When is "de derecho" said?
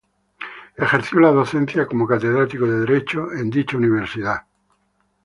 2.65-3.31